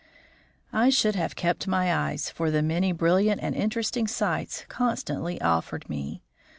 [0.73, 5.87] I should have kept my eyes for the many brilliant and interesting sights constantly offered
[5.91, 6.23] me.